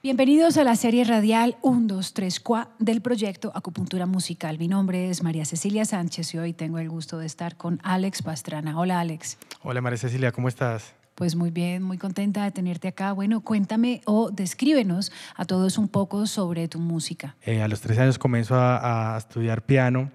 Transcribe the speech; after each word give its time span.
Bienvenidos 0.00 0.56
a 0.58 0.62
la 0.62 0.76
serie 0.76 1.02
radial 1.02 1.56
1, 1.60 1.88
2, 1.88 2.14
3, 2.14 2.38
4 2.38 2.74
del 2.78 3.02
proyecto 3.02 3.50
Acupuntura 3.52 4.06
Musical. 4.06 4.56
Mi 4.56 4.68
nombre 4.68 5.10
es 5.10 5.24
María 5.24 5.44
Cecilia 5.44 5.84
Sánchez 5.84 6.34
y 6.34 6.38
hoy 6.38 6.52
tengo 6.52 6.78
el 6.78 6.88
gusto 6.88 7.18
de 7.18 7.26
estar 7.26 7.56
con 7.56 7.80
Alex 7.82 8.22
Pastrana. 8.22 8.78
Hola 8.78 9.00
Alex. 9.00 9.38
Hola 9.60 9.80
María 9.80 9.96
Cecilia, 9.96 10.30
¿cómo 10.30 10.46
estás? 10.46 10.94
Pues 11.16 11.34
muy 11.34 11.50
bien, 11.50 11.82
muy 11.82 11.98
contenta 11.98 12.44
de 12.44 12.52
tenerte 12.52 12.86
acá. 12.86 13.10
Bueno, 13.10 13.40
cuéntame 13.40 14.00
o 14.04 14.30
descríbenos 14.30 15.10
a 15.34 15.44
todos 15.46 15.78
un 15.78 15.88
poco 15.88 16.28
sobre 16.28 16.68
tu 16.68 16.78
música. 16.78 17.34
Eh, 17.42 17.60
a 17.60 17.66
los 17.66 17.80
13 17.80 18.02
años 18.02 18.18
comienzo 18.20 18.54
a, 18.54 19.16
a, 19.16 19.18
estudiar 19.18 19.66
piano 19.66 20.12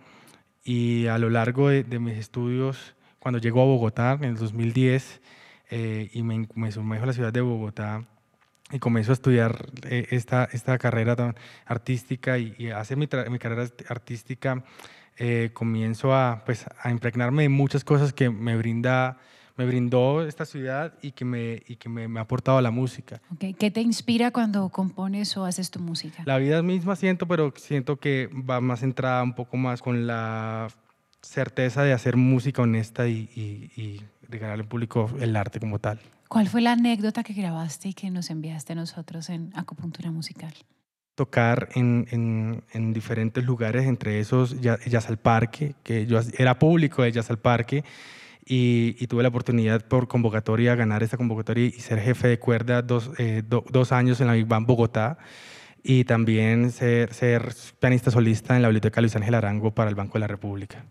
y 0.64 1.08
a 1.08 1.18
lo 1.18 1.30
largo 1.30 1.68
de, 1.68 1.84
de, 1.84 2.00
mis 2.00 2.18
estudios, 2.18 2.96
cuando 3.20 3.38
llego 3.38 3.62
a 3.62 3.66
Bogotá 3.66 4.14
en 4.14 4.24
el 4.24 4.38
2010 4.38 5.20
eh, 5.72 6.10
y 6.14 6.24
me, 6.24 6.48
me 6.56 6.72
sumerjo 6.72 7.04
a 7.04 7.08
la 7.08 7.14
ciudad 7.14 7.34
de 7.34 7.42
Bogotá, 7.42 8.06
y 8.74 8.80
comienzo 8.80 9.12
a 9.12 9.14
estudiar 9.14 9.68
eh, 9.84 10.08
esta, 10.10 10.50
esta 10.52 10.78
carrera 10.78 11.16
tan 11.16 11.36
artística 11.66 12.38
y, 12.38 12.56
y 12.58 12.70
hace 12.72 12.96
mi, 12.96 13.08
mi, 13.30 13.40
carrera 13.40 13.70
artística 13.88 14.64
eh, 15.18 15.52
comienzo 15.54 16.14
a, 16.14 16.44
pues, 16.46 16.66
a 16.82 16.90
impregnarme 16.90 17.44
de 17.44 17.50
muchas 17.50 17.84
cosas 17.84 18.12
que 18.12 18.30
me 18.30 18.58
brinda 18.58 19.18
me 19.56 19.68
brindó 19.68 20.26
esta 20.26 20.46
ciudad 20.46 20.96
y 21.04 21.12
que 21.12 21.26
me, 21.26 21.62
y 21.68 21.76
que 21.76 21.88
me, 21.88 22.08
me 22.08 22.20
ha 22.20 22.24
aportado 22.24 22.60
la 22.60 22.72
música. 22.72 23.22
Okay. 23.36 23.54
¿Qué 23.54 23.70
te 23.70 23.82
inspira 23.82 24.32
cuando 24.32 24.68
compones 24.70 25.38
o 25.38 25.46
haces 25.46 25.70
tu 25.70 25.80
música? 25.80 26.24
La 26.26 26.40
vida 26.40 26.64
misma 26.64 26.96
siento, 26.96 27.28
pero 27.28 27.54
siento 27.56 27.98
que 27.98 28.32
va 28.34 28.62
más 28.62 28.80
centrada 28.80 29.22
un 29.22 29.36
poco 29.36 29.58
más 29.58 29.84
con 29.84 30.08
la 30.08 30.70
certeza 31.22 31.84
de 31.84 31.94
hacer 31.94 32.18
música 32.18 32.64
honesta 32.64 33.08
y, 33.08 33.30
y, 33.36 33.72
y 33.80 34.02
regalarle 34.34 34.64
al 34.64 34.68
público 34.68 35.10
el 35.20 35.36
arte 35.36 35.60
como 35.60 35.80
tal. 35.80 36.00
¿Cuál 36.28 36.48
fue 36.48 36.62
la 36.62 36.72
anécdota 36.72 37.24
que 37.24 37.34
grabaste 37.34 37.90
y 37.90 37.94
que 37.94 38.10
nos 38.10 38.30
enviaste 38.30 38.74
a 38.74 38.76
nosotros 38.76 39.30
en 39.30 39.52
Acupuntura 39.56 40.12
Musical? 40.12 40.54
Tocar 41.16 41.70
en, 41.76 42.08
en, 42.10 42.64
en 42.72 42.92
diferentes 42.92 43.44
lugares, 43.44 43.86
entre 43.86 44.20
esos 44.20 44.60
Jazz 44.60 45.10
al 45.10 45.18
Parque, 45.18 45.76
que 45.84 46.08
yo 46.08 46.20
era 46.38 46.58
público 46.58 47.04
de 47.04 47.12
Jazz 47.12 47.30
al 47.30 47.38
Parque, 47.38 47.84
y, 48.46 48.96
y, 49.00 49.08
tuve 49.08 49.24
la 49.24 49.30
oportunidad 49.30 49.86
por 49.88 50.08
convocatoria 50.10 50.76
ganar 50.76 51.02
esta 51.02 51.16
convocatoria 51.16 51.66
y 51.66 51.72
ser 51.72 52.00
jefe 52.02 52.28
de 52.28 52.40
cuerda 52.40 52.82
dos, 52.82 53.12
eh, 53.18 53.42
do, 53.48 53.64
dos 53.70 53.94
años 53.94 54.20
en 54.20 54.28
la 54.28 54.34
Big 54.34 54.48
Band 54.48 54.68
Bogotá 54.68 55.18
y 55.84 56.04
también 56.06 56.72
ser, 56.72 57.14
ser 57.14 57.54
pianista 57.80 58.10
solista 58.12 58.56
en 58.56 58.62
la 58.62 58.70
Biblioteca 58.70 59.02
Luis 59.02 59.16
Ángel 59.16 59.36
Arango 59.36 59.72
para 59.72 59.90
el 59.90 59.96
Banco 59.96 60.14
de 60.14 60.22
la 60.22 60.28
República. 60.28 60.84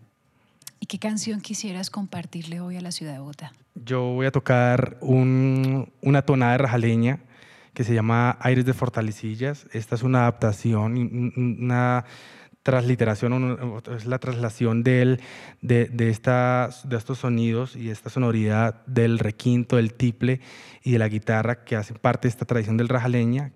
¿Y 0.83 0.85
qué 0.85 0.99
canción 0.99 1.39
quisieras 1.39 1.89
compartirle 1.89 2.59
hoy 2.59 2.75
a 2.75 2.81
la 2.81 2.91
ciudad 2.91 3.13
de 3.13 3.19
Bogotá? 3.19 3.53
Yo 3.73 4.01
voy 4.01 4.25
a 4.25 4.31
tocar 4.31 4.97
un, 4.99 5.93
una 6.01 6.23
tonada 6.23 6.51
de 6.51 6.57
rajaleña 6.57 7.19
que 7.73 7.85
se 7.85 7.93
llama 7.93 8.37
Aires 8.41 8.65
de 8.65 8.73
Fortalecillas. 8.73 9.65
Esta 9.71 9.95
es 9.95 10.03
una 10.03 10.23
adaptación, 10.23 11.31
una 11.37 12.03
transliteración, 12.63 13.81
es 13.95 14.05
la 14.05 14.19
traslación 14.19 14.83
de, 14.83 15.21
de, 15.61 15.85
de 15.85 16.09
estos 16.09 17.17
sonidos 17.17 17.77
y 17.77 17.89
esta 17.89 18.09
sonoridad 18.09 18.85
del 18.85 19.19
requinto, 19.19 19.77
del 19.77 19.93
tiple 19.93 20.41
y 20.83 20.91
de 20.91 20.99
la 20.99 21.07
guitarra 21.07 21.63
que 21.63 21.77
hacen 21.77 21.95
parte 21.95 22.27
de 22.27 22.31
esta 22.31 22.43
tradición 22.43 22.75
del 22.75 22.89
rajaleña, 22.89 23.53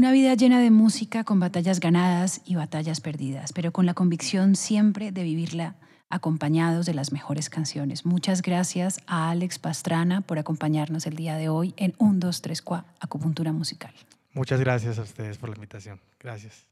Una 0.00 0.12
vida 0.12 0.32
llena 0.32 0.60
de 0.60 0.70
música 0.70 1.24
con 1.24 1.40
batallas 1.40 1.78
ganadas 1.78 2.40
y 2.46 2.54
batallas 2.54 3.02
perdidas, 3.02 3.52
pero 3.52 3.70
con 3.70 3.84
la 3.84 3.92
convicción 3.92 4.56
siempre 4.56 5.12
de 5.12 5.22
vivirla 5.22 5.74
acompañados 6.08 6.86
de 6.86 6.94
las 6.94 7.12
mejores 7.12 7.50
canciones. 7.50 8.06
Muchas 8.06 8.40
gracias 8.40 9.02
a 9.06 9.28
Alex 9.28 9.58
Pastrana 9.58 10.22
por 10.22 10.38
acompañarnos 10.38 11.04
el 11.04 11.16
día 11.16 11.36
de 11.36 11.50
hoy 11.50 11.74
en 11.76 11.92
1, 11.98 12.14
2, 12.18 12.40
3, 12.40 12.62
4, 12.62 12.90
Acupuntura 12.98 13.52
Musical. 13.52 13.92
Muchas 14.32 14.58
gracias 14.58 14.98
a 14.98 15.02
ustedes 15.02 15.36
por 15.36 15.50
la 15.50 15.56
invitación. 15.56 16.00
Gracias. 16.18 16.69